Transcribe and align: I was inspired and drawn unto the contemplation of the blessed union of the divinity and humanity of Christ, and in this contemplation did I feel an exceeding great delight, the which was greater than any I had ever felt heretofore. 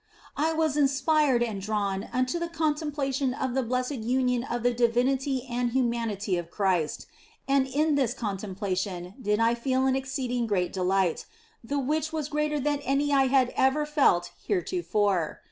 I 0.35 0.51
was 0.53 0.77
inspired 0.77 1.43
and 1.43 1.61
drawn 1.61 2.09
unto 2.11 2.39
the 2.39 2.47
contemplation 2.49 3.35
of 3.35 3.53
the 3.53 3.61
blessed 3.61 3.97
union 4.01 4.43
of 4.43 4.63
the 4.63 4.73
divinity 4.73 5.45
and 5.47 5.69
humanity 5.73 6.37
of 6.37 6.49
Christ, 6.49 7.05
and 7.47 7.67
in 7.67 7.93
this 7.93 8.15
contemplation 8.15 9.13
did 9.21 9.39
I 9.39 9.53
feel 9.53 9.85
an 9.85 9.95
exceeding 9.95 10.47
great 10.47 10.73
delight, 10.73 11.27
the 11.63 11.77
which 11.77 12.11
was 12.11 12.29
greater 12.29 12.59
than 12.59 12.79
any 12.79 13.13
I 13.13 13.27
had 13.27 13.53
ever 13.55 13.85
felt 13.85 14.31
heretofore. 14.43 15.39